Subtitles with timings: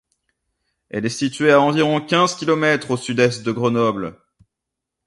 [0.89, 4.17] Elle est située à environ quinze kilomètres au sud-est de Grenoble.